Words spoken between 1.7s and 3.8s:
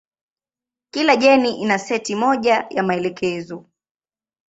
seti moja ya maelekezo.